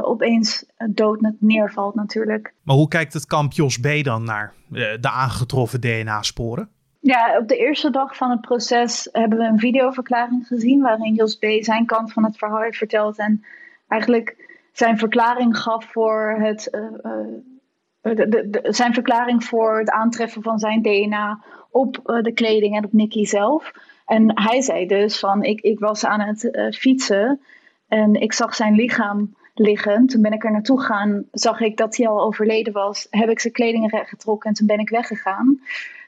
opeens 0.00 0.66
dood 0.90 1.32
neervalt 1.38 1.94
natuurlijk. 1.94 2.54
Maar 2.62 2.76
hoe 2.76 2.88
kijkt 2.88 3.12
het 3.12 3.26
kamp 3.26 3.52
Jos 3.52 3.78
B 3.78 3.86
dan 4.02 4.24
naar 4.24 4.54
de 5.00 5.10
aangetroffen 5.10 5.80
DNA-sporen? 5.80 6.68
Ja, 7.04 7.38
op 7.38 7.48
de 7.48 7.56
eerste 7.56 7.90
dag 7.90 8.16
van 8.16 8.30
het 8.30 8.40
proces 8.40 9.08
hebben 9.12 9.38
we 9.38 9.44
een 9.44 9.58
videoverklaring 9.58 10.46
gezien 10.46 10.80
waarin 10.80 11.14
Jos 11.14 11.36
B. 11.36 11.44
zijn 11.60 11.86
kant 11.86 12.12
van 12.12 12.24
het 12.24 12.38
verhaal 12.38 12.60
heeft 12.60 12.76
verteld 12.76 13.18
en 13.18 13.44
eigenlijk 13.88 14.56
zijn 14.72 14.98
verklaring 14.98 15.58
gaf 15.58 15.84
voor 15.84 16.36
het, 16.38 16.68
uh, 16.72 16.80
uh, 16.82 18.16
de, 18.16 18.48
de, 18.50 18.60
zijn 18.62 18.94
verklaring 18.94 19.44
voor 19.44 19.78
het 19.78 19.90
aantreffen 19.90 20.42
van 20.42 20.58
zijn 20.58 20.82
DNA 20.82 21.44
op 21.70 22.00
uh, 22.06 22.22
de 22.22 22.32
kleding 22.32 22.76
en 22.76 22.84
op 22.84 22.92
Nicky 22.92 23.24
zelf. 23.24 23.72
En 24.06 24.40
hij 24.42 24.60
zei 24.60 24.86
dus 24.86 25.18
van 25.18 25.42
ik, 25.42 25.60
ik 25.60 25.78
was 25.78 26.04
aan 26.04 26.20
het 26.20 26.68
fietsen 26.76 27.40
en 27.88 28.14
ik 28.14 28.32
zag 28.32 28.54
zijn 28.54 28.74
lichaam 28.74 29.34
liggen. 29.54 30.06
Toen 30.06 30.22
ben 30.22 30.32
ik 30.32 30.44
er 30.44 30.52
naartoe 30.52 30.80
gegaan, 30.80 31.24
zag 31.32 31.60
ik 31.60 31.76
dat 31.76 31.96
hij 31.96 32.08
al 32.08 32.24
overleden 32.24 32.72
was. 32.72 33.06
Heb 33.10 33.28
ik 33.28 33.40
zijn 33.40 33.52
kleding 33.52 34.02
getrokken 34.04 34.48
en 34.50 34.56
toen 34.56 34.66
ben 34.66 34.78
ik 34.78 34.88
weggegaan. 34.88 35.60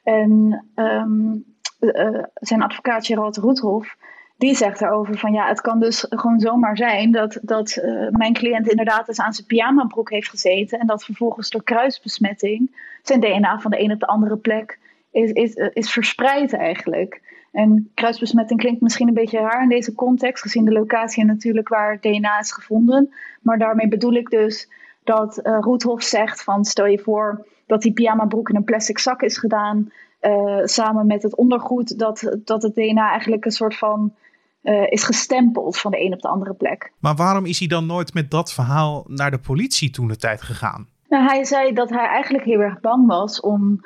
En 0.06 0.64
um, 0.75 1.44
uh, 1.80 2.22
zijn 2.34 2.62
advocaat 2.62 3.06
Gerald 3.06 3.36
Roethoff, 3.36 3.96
die 4.36 4.54
zegt 4.54 4.78
daarover 4.78 5.18
van 5.18 5.32
ja, 5.32 5.48
het 5.48 5.60
kan 5.60 5.80
dus 5.80 6.06
gewoon 6.08 6.40
zomaar 6.40 6.76
zijn 6.76 7.10
dat, 7.10 7.38
dat 7.42 7.76
uh, 7.76 8.08
mijn 8.10 8.32
cliënt 8.32 8.68
inderdaad 8.68 9.08
eens 9.08 9.20
aan 9.20 9.32
zijn 9.32 9.46
pyjamabroek 9.46 10.10
heeft 10.10 10.28
gezeten 10.28 10.78
en 10.78 10.86
dat 10.86 11.04
vervolgens 11.04 11.50
door 11.50 11.62
kruisbesmetting 11.62 12.76
zijn 13.02 13.20
DNA 13.20 13.60
van 13.60 13.70
de 13.70 13.80
een 13.80 13.92
op 13.92 14.00
de 14.00 14.06
andere 14.06 14.36
plek 14.36 14.78
is, 15.10 15.30
is, 15.30 15.54
is 15.54 15.92
verspreid 15.92 16.52
eigenlijk. 16.52 17.20
En 17.52 17.90
kruisbesmetting 17.94 18.60
klinkt 18.60 18.80
misschien 18.80 19.08
een 19.08 19.14
beetje 19.14 19.38
raar 19.38 19.62
in 19.62 19.68
deze 19.68 19.94
context, 19.94 20.42
gezien 20.42 20.64
de 20.64 20.72
locatie 20.72 21.25
natuurlijk 21.25 21.68
waar 21.68 22.00
DNA 22.00 22.38
is 22.38 22.52
gevonden. 22.52 23.14
Maar 23.42 23.58
daarmee 23.58 23.88
bedoel 23.88 24.14
ik 24.14 24.30
dus 24.30 24.70
dat 25.06 25.40
uh, 25.42 25.58
Roethoff 25.60 26.02
zegt 26.02 26.42
van 26.42 26.64
stel 26.64 26.86
je 26.86 26.98
voor 26.98 27.46
dat 27.66 27.82
die 27.82 27.92
pyjamabroek 27.92 28.48
in 28.48 28.56
een 28.56 28.64
plastic 28.64 28.98
zak 28.98 29.22
is 29.22 29.38
gedaan, 29.38 29.92
uh, 30.20 30.64
samen 30.64 31.06
met 31.06 31.22
het 31.22 31.36
ondergoed, 31.36 31.98
dat, 31.98 32.36
dat 32.44 32.62
het 32.62 32.75
DNA 32.75 33.10
eigenlijk 33.10 33.44
een 33.44 33.50
soort 33.50 33.76
van 33.76 34.14
uh, 34.62 34.86
is 34.90 35.04
gestempeld 35.04 35.78
van 35.78 35.90
de 35.90 36.04
een 36.04 36.12
op 36.12 36.20
de 36.20 36.28
andere 36.28 36.54
plek. 36.54 36.92
Maar 36.98 37.14
waarom 37.14 37.44
is 37.44 37.58
hij 37.58 37.68
dan 37.68 37.86
nooit 37.86 38.14
met 38.14 38.30
dat 38.30 38.52
verhaal 38.52 39.04
naar 39.06 39.30
de 39.30 39.38
politie 39.38 39.90
toen 39.90 40.08
de 40.08 40.16
tijd 40.16 40.42
gegaan? 40.42 40.88
Nou, 41.08 41.25
hij 41.25 41.44
zei 41.44 41.72
dat 41.72 41.90
hij 41.90 42.06
eigenlijk 42.06 42.44
heel 42.44 42.60
erg 42.60 42.80
bang 42.80 43.06
was 43.06 43.40
om 43.40 43.80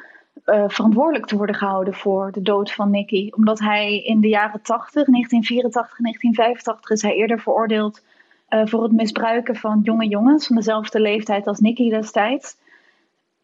uh, 0.46 0.64
verantwoordelijk 0.66 1.26
te 1.26 1.36
worden 1.36 1.54
gehouden 1.54 1.94
voor 1.94 2.32
de 2.32 2.42
dood 2.42 2.72
van 2.72 2.90
Nicky. 2.90 3.30
Omdat 3.30 3.58
hij 3.58 4.02
in 4.02 4.20
de 4.20 4.28
jaren 4.28 4.62
80, 4.62 4.92
1984, 4.92 5.96
1985 5.98 6.90
is 6.90 7.02
hij 7.02 7.14
eerder 7.14 7.40
veroordeeld 7.40 8.02
uh, 8.50 8.66
voor 8.66 8.82
het 8.82 8.92
misbruiken 8.92 9.56
van 9.56 9.80
jonge 9.82 10.08
jongens 10.08 10.46
van 10.46 10.56
dezelfde 10.56 11.00
leeftijd 11.00 11.46
als 11.46 11.58
Nicky 11.58 11.90
destijds. 11.90 12.56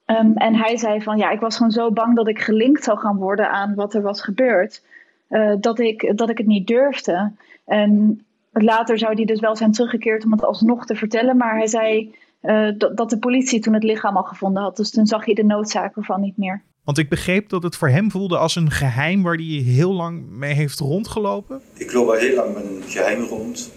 Um, 0.06 0.36
en 0.36 0.54
hij 0.54 0.76
zei 0.76 1.02
van 1.02 1.18
ja, 1.18 1.30
ik 1.30 1.40
was 1.40 1.56
gewoon 1.56 1.72
zo 1.72 1.90
bang 1.90 2.16
dat 2.16 2.28
ik 2.28 2.40
gelinkt 2.40 2.84
zou 2.84 2.98
gaan 2.98 3.16
worden 3.16 3.50
aan 3.50 3.74
wat 3.74 3.94
er 3.94 4.02
was 4.02 4.22
gebeurd. 4.22 4.82
Uh, 5.30 5.54
dat, 5.60 5.78
ik, 5.78 6.12
dat 6.16 6.30
ik 6.30 6.38
het 6.38 6.46
niet 6.46 6.66
durfde. 6.66 7.32
En 7.64 8.24
later 8.52 8.98
zou 8.98 9.14
hij 9.14 9.24
dus 9.24 9.40
wel 9.40 9.56
zijn 9.56 9.72
teruggekeerd 9.72 10.24
om 10.24 10.32
het 10.32 10.44
alsnog 10.44 10.86
te 10.86 10.94
vertellen. 10.94 11.36
Maar 11.36 11.56
hij 11.56 11.66
zei 11.66 12.14
uh, 12.42 12.68
dat, 12.78 12.96
dat 12.96 13.10
de 13.10 13.18
politie 13.18 13.60
toen 13.60 13.74
het 13.74 13.82
lichaam 13.82 14.16
al 14.16 14.22
gevonden 14.22 14.62
had. 14.62 14.76
Dus 14.76 14.90
toen 14.90 15.06
zag 15.06 15.24
hij 15.24 15.34
de 15.34 15.44
noodzaak 15.44 15.96
ervan 15.96 16.20
niet 16.20 16.36
meer. 16.36 16.62
Want 16.84 16.98
ik 16.98 17.08
begreep 17.08 17.48
dat 17.48 17.62
het 17.62 17.76
voor 17.76 17.88
hem 17.88 18.10
voelde 18.10 18.38
als 18.38 18.56
een 18.56 18.70
geheim 18.70 19.22
waar 19.22 19.34
hij 19.34 19.44
heel 19.44 19.92
lang 19.92 20.30
mee 20.30 20.54
heeft 20.54 20.78
rondgelopen. 20.78 21.60
Ik 21.74 21.92
loop 21.92 22.08
al 22.08 22.14
heel 22.14 22.34
lang 22.34 22.54
met 22.54 22.64
een 22.64 22.82
geheim 22.86 23.22
rond. 23.22 23.72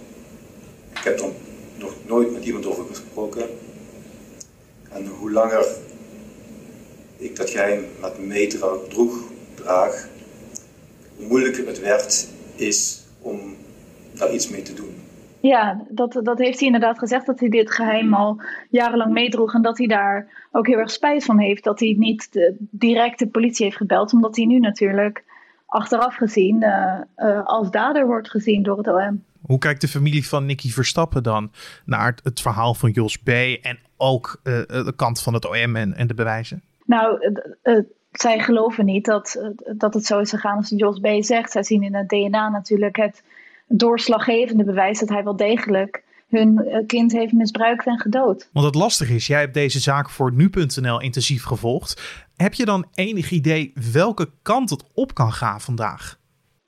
Ik 0.99 1.05
heb 1.05 1.19
er 1.19 1.29
nog 1.77 1.93
nooit 2.07 2.33
met 2.33 2.45
iemand 2.45 2.65
over 2.65 2.85
gesproken. 2.85 3.43
En 4.91 5.07
hoe 5.07 5.31
langer 5.31 5.65
ik 7.17 7.35
dat 7.35 7.49
geheim 7.49 7.85
met 8.01 8.19
me 8.19 8.25
meedroeg, 8.25 9.31
draag, 9.53 10.07
hoe 11.17 11.27
moeilijker 11.27 11.67
het 11.67 11.79
werd 11.79 12.27
is 12.55 13.03
om 13.21 13.55
daar 14.13 14.33
iets 14.33 14.49
mee 14.49 14.61
te 14.61 14.73
doen. 14.73 14.95
Ja, 15.39 15.85
dat, 15.89 16.19
dat 16.23 16.37
heeft 16.37 16.57
hij 16.57 16.65
inderdaad 16.65 16.99
gezegd, 16.99 17.25
dat 17.25 17.39
hij 17.39 17.49
dit 17.49 17.71
geheim 17.71 18.13
al 18.13 18.41
jarenlang 18.69 19.13
meedroeg. 19.13 19.53
En 19.53 19.61
dat 19.61 19.77
hij 19.77 19.87
daar 19.87 20.47
ook 20.51 20.67
heel 20.67 20.77
erg 20.77 20.91
spijt 20.91 21.25
van 21.25 21.39
heeft 21.39 21.63
dat 21.63 21.79
hij 21.79 21.95
niet 21.97 22.33
de, 22.33 22.55
direct 22.59 23.19
de 23.19 23.27
politie 23.27 23.65
heeft 23.65 23.77
gebeld. 23.77 24.13
Omdat 24.13 24.35
hij 24.35 24.45
nu 24.45 24.59
natuurlijk 24.59 25.23
achteraf 25.65 26.15
gezien 26.15 26.63
uh, 26.63 26.99
uh, 27.17 27.45
als 27.45 27.71
dader 27.71 28.05
wordt 28.05 28.29
gezien 28.29 28.63
door 28.63 28.77
het 28.77 28.87
OM. 28.87 29.23
Hoe 29.41 29.57
kijkt 29.57 29.81
de 29.81 29.87
familie 29.87 30.27
van 30.27 30.45
Nicky 30.45 30.71
Verstappen 30.71 31.23
dan 31.23 31.51
naar 31.85 32.05
het, 32.05 32.23
het 32.23 32.41
verhaal 32.41 32.73
van 32.73 32.91
Jos 32.91 33.17
B. 33.17 33.29
en 33.61 33.79
ook 33.97 34.39
uh, 34.43 34.53
de 34.67 34.93
kant 34.95 35.21
van 35.21 35.33
het 35.33 35.45
OM 35.45 35.75
en, 35.75 35.93
en 35.93 36.07
de 36.07 36.13
bewijzen? 36.13 36.63
Nou, 36.85 37.33
zij 38.11 38.39
geloven 38.39 38.85
niet 38.85 39.05
dat, 39.05 39.53
dat 39.77 39.93
het 39.93 40.05
zo 40.05 40.19
is 40.19 40.29
gegaan 40.29 40.57
als 40.57 40.73
Jos 40.75 40.99
B. 40.99 41.07
zegt. 41.19 41.51
Zij 41.51 41.63
zien 41.63 41.83
in 41.83 41.95
het 41.95 42.09
DNA 42.09 42.49
natuurlijk 42.49 42.95
het 42.95 43.23
doorslaggevende 43.67 44.63
bewijs 44.63 44.99
dat 44.99 45.09
hij 45.09 45.23
wel 45.23 45.35
degelijk 45.35 46.03
hun 46.29 46.83
kind 46.87 47.11
heeft 47.11 47.33
misbruikt 47.33 47.85
en 47.85 47.99
gedood. 47.99 48.49
Want 48.53 48.65
het 48.65 48.75
lastige 48.75 49.15
is, 49.15 49.27
jij 49.27 49.39
hebt 49.39 49.53
deze 49.53 49.79
zaak 49.79 50.09
voor 50.09 50.33
nu.nl 50.33 51.01
intensief 51.01 51.43
gevolgd. 51.43 52.01
Heb 52.35 52.53
je 52.53 52.65
dan 52.65 52.85
enig 52.93 53.31
idee 53.31 53.73
welke 53.91 54.29
kant 54.41 54.69
het 54.69 54.83
op 54.93 55.13
kan 55.13 55.31
gaan 55.31 55.61
vandaag? 55.61 56.18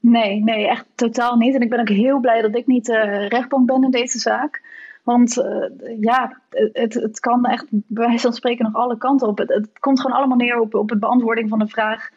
Nee, 0.01 0.43
nee, 0.43 0.67
echt 0.67 0.86
totaal 0.96 1.36
niet. 1.36 1.55
En 1.55 1.62
ik 1.62 1.70
ben 1.70 1.79
ook 1.79 1.89
heel 1.89 2.20
blij 2.20 2.41
dat 2.41 2.55
ik 2.55 2.67
niet 2.67 2.89
uh, 2.89 3.27
rechtbank 3.27 3.65
ben 3.65 3.84
in 3.84 3.91
deze 3.91 4.20
zaak. 4.20 4.62
Want 5.03 5.38
uh, 5.38 6.00
ja, 6.00 6.38
het, 6.74 6.93
het 6.93 7.20
kan 7.20 7.46
echt 7.46 7.65
bij 7.70 8.05
wijze 8.05 8.22
van 8.22 8.34
spreken 8.34 8.65
nog 8.65 8.75
alle 8.75 8.98
kanten 8.98 9.27
op. 9.27 9.38
Het, 9.38 9.70
komt 9.79 10.01
gewoon 10.01 10.17
allemaal 10.17 10.38
neer 10.38 10.60
op, 10.60 10.75
op 10.75 10.89
het 10.89 11.00
beantwoording 11.00 11.50
van 11.50 11.60
de 11.60 11.67
vraag... 11.67 12.10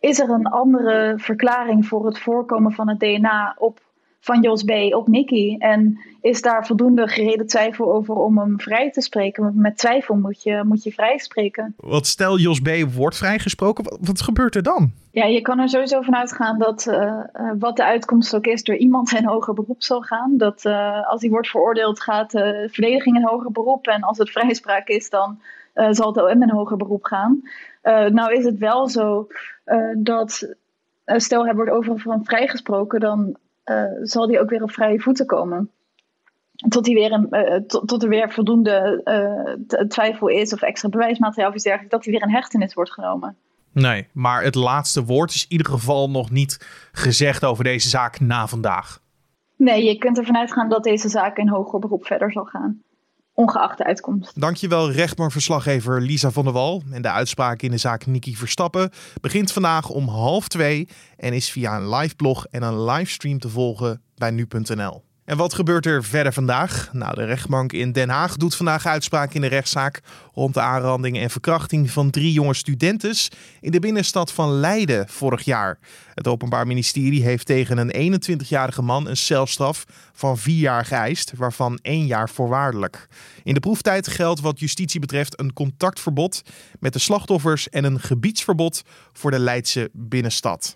is 0.00 0.18
er 0.18 0.30
een 0.30 0.46
andere 0.46 1.14
verklaring 1.16 1.86
voor 1.86 2.06
het 2.06 2.18
voorkomen 2.18 2.72
van 2.72 2.88
het 2.88 3.00
DNA 3.00 3.54
op 3.58 3.80
van 4.20 4.42
Jos 4.42 4.62
B. 4.62 4.70
op 4.94 5.08
Nicky. 5.08 5.56
En 5.58 5.98
is 6.20 6.42
daar 6.42 6.66
voldoende 6.66 7.08
gereden 7.08 7.46
twijfel 7.46 7.94
over 7.94 8.14
om 8.14 8.38
hem 8.38 8.60
vrij 8.60 8.90
te 8.90 9.00
spreken? 9.00 9.52
Met 9.54 9.76
twijfel 9.76 10.14
moet 10.14 10.42
je, 10.42 10.62
moet 10.64 10.82
je 10.82 10.92
vrij 10.92 11.18
spreken. 11.18 11.74
Wat 11.76 12.06
stel 12.06 12.38
Jos 12.38 12.60
B. 12.60 12.68
wordt 12.94 13.16
vrijgesproken, 13.16 13.98
wat 14.00 14.20
gebeurt 14.20 14.54
er 14.54 14.62
dan? 14.62 14.92
Ja, 15.18 15.24
je 15.24 15.40
kan 15.40 15.58
er 15.58 15.68
sowieso 15.68 16.02
van 16.02 16.16
uitgaan 16.16 16.58
dat 16.58 16.86
uh, 16.86 16.94
uh, 16.94 17.52
wat 17.58 17.76
de 17.76 17.84
uitkomst 17.84 18.34
ook 18.34 18.46
is, 18.46 18.62
door 18.62 18.76
iemand 18.76 19.12
in 19.12 19.24
hoger 19.24 19.54
beroep 19.54 19.82
zal 19.82 20.00
gaan. 20.00 20.36
Dat 20.36 20.64
uh, 20.64 21.08
als 21.08 21.20
hij 21.20 21.30
wordt 21.30 21.48
veroordeeld, 21.48 22.00
gaat 22.00 22.30
de 22.30 22.68
verdediging 22.70 23.16
in 23.16 23.24
hoger 23.24 23.52
beroep. 23.52 23.86
En 23.86 24.02
als 24.02 24.18
het 24.18 24.30
vrijspraak 24.38 24.88
is, 24.88 25.10
dan 25.10 25.40
zal 25.90 26.06
het 26.06 26.22
OM 26.22 26.42
in 26.42 26.50
hoger 26.50 26.76
beroep 26.76 27.04
gaan. 27.04 27.42
nou 28.10 28.32
is 28.32 28.44
het 28.44 28.58
wel 28.58 28.88
zo 28.88 29.26
dat, 29.96 30.54
stel 31.04 31.44
hij 31.44 31.54
wordt 31.54 31.70
overal 31.70 32.20
vrijgesproken, 32.22 33.00
dan 33.00 33.36
zal 34.02 34.26
die 34.26 34.40
ook 34.40 34.50
weer 34.50 34.62
op 34.62 34.70
vrije 34.70 35.00
voeten 35.00 35.26
komen. 35.26 35.70
Tot, 36.68 36.84
die 36.84 36.94
weer 36.94 37.12
een, 37.12 37.64
tot, 37.66 37.88
tot, 37.88 38.02
er 38.02 38.08
weer 38.08 38.32
voldoende 38.32 39.02
twijfel 39.88 40.28
is 40.28 40.52
of 40.52 40.62
extra 40.62 40.88
bewijsmateriaal 40.88 41.48
of 41.48 41.54
iets 41.54 41.64
dergelijks, 41.64 41.94
dat 41.94 42.04
hij 42.04 42.12
weer 42.12 42.22
in 42.22 42.34
hechtenis 42.34 42.74
wordt 42.74 42.92
genomen. 42.92 43.36
Nee, 43.72 44.08
maar 44.12 44.42
het 44.42 44.54
laatste 44.54 45.04
woord 45.04 45.34
is 45.34 45.42
in 45.42 45.52
ieder 45.52 45.66
geval 45.66 46.10
nog 46.10 46.30
niet 46.30 46.66
gezegd 46.92 47.44
over 47.44 47.64
deze 47.64 47.88
zaak 47.88 48.20
na 48.20 48.46
vandaag. 48.46 49.00
Nee, 49.56 49.84
je 49.84 49.98
kunt 49.98 50.18
ervan 50.18 50.36
uitgaan 50.36 50.68
dat 50.68 50.84
deze 50.84 51.08
zaak 51.08 51.36
in 51.36 51.48
hoger 51.48 51.78
beroep 51.78 52.06
verder 52.06 52.32
zal 52.32 52.44
gaan 52.44 52.82
ongeacht 53.38 53.78
de 53.78 53.84
uitkomst. 53.84 54.40
Dankjewel 54.40 54.90
rechtbankverslaggever 54.90 56.00
Lisa 56.00 56.30
van 56.30 56.44
der 56.44 56.52
Wal. 56.52 56.82
En 56.90 57.02
de 57.02 57.10
uitspraak 57.10 57.62
in 57.62 57.70
de 57.70 57.76
zaak 57.76 58.06
Niki 58.06 58.36
Verstappen 58.36 58.90
begint 59.20 59.52
vandaag 59.52 59.88
om 59.88 60.08
half 60.08 60.48
twee 60.48 60.88
en 61.16 61.32
is 61.32 61.50
via 61.50 61.76
een 61.76 61.94
live 61.94 62.14
blog 62.14 62.46
en 62.46 62.62
een 62.62 62.84
livestream 62.84 63.38
te 63.38 63.48
volgen 63.48 64.02
bij 64.14 64.30
nu.nl. 64.30 65.07
En 65.28 65.36
wat 65.36 65.54
gebeurt 65.54 65.86
er 65.86 66.04
verder 66.04 66.32
vandaag? 66.32 66.88
Nou, 66.92 67.14
de 67.14 67.24
rechtbank 67.24 67.72
in 67.72 67.92
Den 67.92 68.08
Haag 68.08 68.36
doet 68.36 68.54
vandaag 68.54 68.86
uitspraak 68.86 69.34
in 69.34 69.40
de 69.40 69.46
rechtszaak 69.46 70.00
rond 70.34 70.54
de 70.54 70.60
aanranding 70.60 71.18
en 71.18 71.30
verkrachting 71.30 71.90
van 71.90 72.10
drie 72.10 72.32
jonge 72.32 72.54
studentes 72.54 73.30
in 73.60 73.70
de 73.70 73.78
binnenstad 73.78 74.32
van 74.32 74.50
Leiden 74.50 75.08
vorig 75.08 75.42
jaar. 75.42 75.78
Het 76.14 76.26
Openbaar 76.26 76.66
Ministerie 76.66 77.22
heeft 77.22 77.46
tegen 77.46 77.78
een 77.78 78.20
21-jarige 78.22 78.82
man 78.82 79.08
een 79.08 79.16
celstraf 79.16 79.84
van 80.12 80.38
vier 80.38 80.60
jaar 80.60 80.84
geëist, 80.84 81.32
waarvan 81.36 81.78
één 81.82 82.06
jaar 82.06 82.30
voorwaardelijk. 82.30 83.08
In 83.42 83.54
de 83.54 83.60
proeftijd 83.60 84.08
geldt 84.08 84.40
wat 84.40 84.60
justitie 84.60 85.00
betreft 85.00 85.40
een 85.40 85.52
contactverbod 85.52 86.42
met 86.80 86.92
de 86.92 86.98
slachtoffers 86.98 87.68
en 87.68 87.84
een 87.84 88.00
gebiedsverbod 88.00 88.82
voor 89.12 89.30
de 89.30 89.38
Leidse 89.38 89.90
binnenstad. 89.92 90.72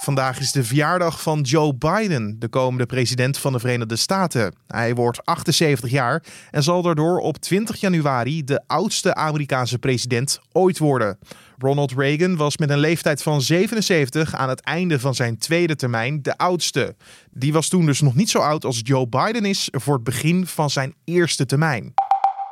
Vandaag 0.00 0.40
is 0.40 0.52
de 0.52 0.64
verjaardag 0.64 1.22
van 1.22 1.40
Joe 1.40 1.74
Biden, 1.74 2.36
de 2.38 2.48
komende 2.48 2.86
president 2.86 3.38
van 3.38 3.52
de 3.52 3.58
Verenigde 3.58 3.96
Staten. 3.96 4.54
Hij 4.66 4.94
wordt 4.94 5.24
78 5.24 5.90
jaar 5.90 6.22
en 6.50 6.62
zal 6.62 6.82
daardoor 6.82 7.18
op 7.18 7.36
20 7.36 7.76
januari 7.76 8.44
de 8.44 8.62
oudste 8.66 9.14
Amerikaanse 9.14 9.78
president 9.78 10.40
ooit 10.52 10.78
worden. 10.78 11.18
Ronald 11.58 11.92
Reagan 11.92 12.36
was 12.36 12.56
met 12.56 12.70
een 12.70 12.78
leeftijd 12.78 13.22
van 13.22 13.42
77 13.42 14.34
aan 14.34 14.48
het 14.48 14.60
einde 14.60 15.00
van 15.00 15.14
zijn 15.14 15.38
tweede 15.38 15.76
termijn 15.76 16.22
de 16.22 16.36
oudste. 16.36 16.96
Die 17.30 17.52
was 17.52 17.68
toen 17.68 17.86
dus 17.86 18.00
nog 18.00 18.14
niet 18.14 18.30
zo 18.30 18.38
oud 18.38 18.64
als 18.64 18.80
Joe 18.82 19.08
Biden 19.08 19.44
is 19.44 19.68
voor 19.70 19.94
het 19.94 20.04
begin 20.04 20.46
van 20.46 20.70
zijn 20.70 20.94
eerste 21.04 21.46
termijn. 21.46 21.94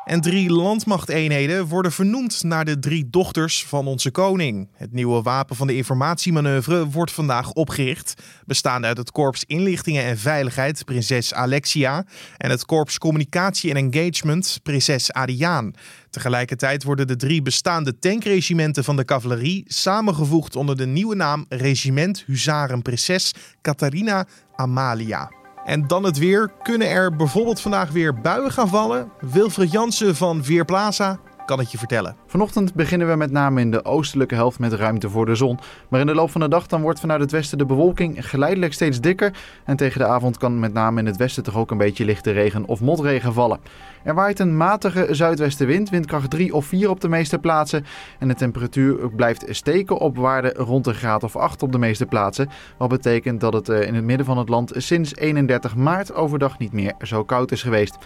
En 0.07 0.21
drie 0.21 0.51
landmachteenheden 0.51 1.67
worden 1.67 1.93
vernoemd 1.93 2.43
naar 2.43 2.65
de 2.65 2.79
drie 2.79 3.11
dochters 3.11 3.65
van 3.65 3.87
onze 3.87 4.11
koning. 4.11 4.69
Het 4.73 4.93
nieuwe 4.93 5.23
wapen 5.23 5.57
van 5.57 5.67
de 5.67 5.77
informatiemanoeuvre 5.77 6.89
wordt 6.89 7.13
vandaag 7.13 7.53
opgericht, 7.53 8.23
bestaande 8.45 8.87
uit 8.87 8.97
het 8.97 9.11
Korps 9.11 9.45
Inlichtingen 9.45 10.05
en 10.05 10.19
Veiligheid, 10.19 10.85
prinses 10.85 11.35
Alexia, 11.35 12.05
en 12.37 12.51
het 12.51 12.65
Korps 12.65 12.99
Communicatie 12.99 13.75
en 13.75 13.91
Engagement, 13.91 14.61
prinses 14.63 15.13
Ariaan. 15.13 15.73
Tegelijkertijd 16.11 16.85
worden 16.85 17.07
de 17.07 17.17
drie 17.17 17.43
bestaande 17.43 17.99
tankregimenten 17.99 18.85
van 18.85 18.97
de 18.97 19.05
cavalerie 19.05 19.65
samengevoegd 19.67 20.57
onder 20.57 20.77
de 20.77 20.87
nieuwe 20.87 21.15
naam 21.15 21.47
Regiment 21.49 22.23
Huzaren 22.27 22.83
Prinses 22.83 23.35
Catharina 23.61 24.27
Amalia. 24.57 25.31
En 25.67 25.87
dan 25.87 26.05
het 26.05 26.19
weer. 26.19 26.51
Kunnen 26.63 26.91
er 26.91 27.17
bijvoorbeeld 27.17 27.61
vandaag 27.61 27.91
weer 27.91 28.21
buien 28.21 28.53
gaan 28.53 28.69
vallen? 28.69 29.11
Wilfred 29.21 29.71
Jansen 29.71 30.17
van 30.17 30.43
Weerplaza. 30.43 31.19
Kan 31.47 31.59
het 31.59 31.71
je 31.71 31.79
vertellen. 31.79 32.17
Vanochtend 32.26 32.75
beginnen 32.75 33.09
we 33.09 33.17
met 33.17 33.31
name 33.31 33.61
in 33.61 33.71
de 33.71 33.85
oostelijke 33.85 34.35
helft 34.35 34.59
met 34.59 34.73
ruimte 34.73 35.11
voor 35.11 35.26
de 35.26 35.35
zon. 35.35 35.59
Maar 35.88 36.00
in 36.00 36.07
de 36.07 36.15
loop 36.15 36.31
van 36.31 36.41
de 36.41 36.49
dag 36.49 36.67
dan 36.67 36.83
wordt 36.83 37.00
vanuit 37.00 37.21
het 37.21 37.31
westen 37.31 37.59
de 37.59 37.67
bewolking 37.67 38.29
geleidelijk 38.29 38.73
steeds 38.73 39.00
dikker. 39.00 39.33
En 39.65 39.76
tegen 39.76 40.00
de 40.00 40.07
avond 40.07 40.38
kan 40.38 40.59
met 40.59 40.73
name 40.73 41.00
in 41.00 41.07
het 41.07 41.17
westen 41.17 41.43
toch 41.43 41.57
ook 41.57 41.71
een 41.71 41.79
beetje 41.79 42.05
lichte 42.05 42.31
regen 42.31 42.67
of 42.67 42.81
motregen 42.81 43.33
vallen. 43.33 43.61
Er 44.05 44.15
waait 44.15 44.38
een 44.38 44.57
matige 44.57 45.07
zuidwestenwind, 45.11 45.91
windkracht 45.91 46.31
3 46.31 46.55
of 46.55 46.67
4 46.67 46.91
op 46.91 47.00
de 47.00 47.09
meeste 47.09 47.38
plaatsen. 47.38 47.85
En 48.19 48.29
de 48.29 48.35
temperatuur 48.35 49.11
blijft 49.11 49.45
steken 49.49 49.99
op 49.99 50.17
waarde 50.17 50.55
rond 50.57 50.87
een 50.87 50.95
graad 50.95 51.23
of 51.23 51.37
8 51.37 51.62
op 51.62 51.73
de 51.73 51.79
meeste 51.79 52.07
plaatsen. 52.07 52.49
Wat 52.79 52.88
betekent 52.88 53.41
dat 53.41 53.53
het 53.53 53.69
in 53.69 53.95
het 53.95 54.05
midden 54.05 54.26
van 54.26 54.38
het 54.38 54.49
land 54.49 54.73
sinds 54.76 55.17
31 55.17 55.76
maart 55.76 56.15
overdag 56.15 56.59
niet 56.59 56.73
meer 56.73 56.95
zo 57.03 57.25
koud 57.25 57.53
is 57.53 57.62
geweest. 57.62 57.97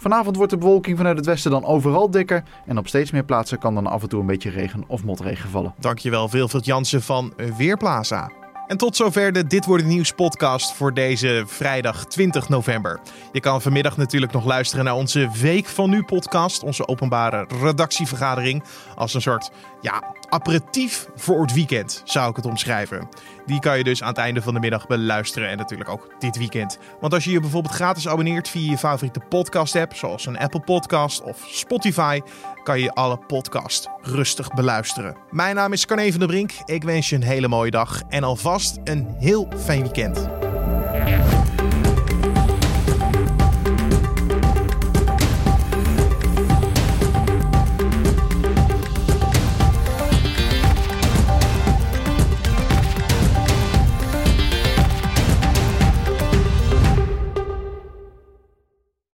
Vanavond 0.00 0.36
wordt 0.36 0.52
de 0.52 0.58
bewolking 0.58 0.96
vanuit 0.96 1.16
het 1.16 1.26
westen 1.26 1.50
dan 1.50 1.64
overal 1.64 2.10
dikker. 2.10 2.42
En 2.66 2.78
op 2.78 2.88
steeds 2.88 3.10
meer 3.10 3.24
plaatsen 3.24 3.58
kan 3.58 3.74
dan 3.74 3.86
af 3.86 4.02
en 4.02 4.08
toe 4.08 4.20
een 4.20 4.26
beetje 4.26 4.50
regen 4.50 4.84
of 4.86 5.04
motregen 5.04 5.50
vallen. 5.50 5.74
Dankjewel 5.78 6.30
Wilfried 6.30 6.64
Jansen 6.64 7.02
van 7.02 7.32
Weerplaza. 7.56 8.30
En 8.66 8.76
tot 8.76 8.96
zover 8.96 9.32
de 9.32 9.46
Dit 9.46 9.64
Wordt 9.64 9.82
Het 9.82 9.92
Nieuws 9.92 10.12
podcast 10.12 10.72
voor 10.72 10.94
deze 10.94 11.44
vrijdag 11.46 12.06
20 12.06 12.48
november. 12.48 13.00
Je 13.32 13.40
kan 13.40 13.62
vanmiddag 13.62 13.96
natuurlijk 13.96 14.32
nog 14.32 14.44
luisteren 14.44 14.84
naar 14.84 14.94
onze 14.94 15.30
Week 15.40 15.66
van 15.66 15.90
Nu 15.90 16.02
podcast. 16.02 16.62
Onze 16.62 16.88
openbare 16.88 17.46
redactievergadering. 17.60 18.62
Als 18.96 19.14
een 19.14 19.22
soort 19.22 19.50
ja, 19.80 20.02
aperitief 20.28 21.08
voor 21.16 21.40
het 21.40 21.54
weekend 21.54 22.02
zou 22.04 22.30
ik 22.30 22.36
het 22.36 22.46
omschrijven. 22.46 23.08
Die 23.46 23.60
kan 23.60 23.78
je 23.78 23.84
dus 23.84 24.02
aan 24.02 24.08
het 24.08 24.18
einde 24.18 24.42
van 24.42 24.54
de 24.54 24.60
middag 24.60 24.86
beluisteren. 24.86 25.48
En 25.48 25.56
natuurlijk 25.56 25.90
ook 25.90 26.14
dit 26.18 26.38
weekend. 26.38 26.78
Want 27.00 27.12
als 27.12 27.24
je 27.24 27.30
je 27.30 27.40
bijvoorbeeld 27.40 27.74
gratis 27.74 28.08
abonneert 28.08 28.48
via 28.48 28.70
je 28.70 28.78
favoriete 28.78 29.20
podcast 29.28 29.76
app. 29.76 29.94
Zoals 29.94 30.26
een 30.26 30.38
Apple 30.38 30.60
podcast 30.60 31.22
of 31.22 31.44
Spotify 31.46 32.20
kan 32.62 32.80
je 32.80 32.92
alle 32.92 33.16
podcast 33.16 33.88
rustig 34.02 34.54
beluisteren. 34.54 35.16
Mijn 35.30 35.54
naam 35.54 35.72
is 35.72 35.86
Carne 35.86 36.10
van 36.10 36.18
der 36.18 36.28
Brink. 36.28 36.52
Ik 36.64 36.82
wens 36.82 37.08
je 37.08 37.16
een 37.16 37.22
hele 37.22 37.48
mooie 37.48 37.70
dag 37.70 38.02
en 38.08 38.24
alvast 38.24 38.78
een 38.84 39.14
heel 39.18 39.48
fijn 39.56 39.82
weekend. 39.82 40.28